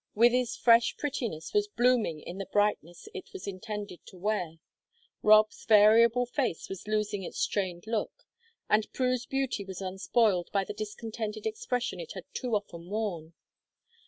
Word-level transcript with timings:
Wythie's 0.15 0.55
fresh 0.57 0.97
prettiness 0.97 1.53
was 1.53 1.67
blooming 1.67 2.21
in 2.21 2.39
the 2.39 2.47
brightness 2.47 3.07
it 3.13 3.31
was 3.33 3.45
intended 3.45 4.03
to 4.07 4.17
wear, 4.17 4.55
Rob's 5.21 5.63
variable 5.65 6.25
face 6.25 6.67
was 6.69 6.87
losing 6.87 7.21
its 7.21 7.37
strained 7.37 7.85
look, 7.85 8.25
and 8.67 8.91
Prue's 8.93 9.27
beauty 9.27 9.63
was 9.63 9.79
unspoiled 9.79 10.49
by 10.51 10.63
the 10.63 10.73
discontented 10.73 11.45
expression 11.45 11.99
it 11.99 12.13
had 12.13 12.25
too 12.33 12.55
often 12.55 12.89
worn. 12.89 13.35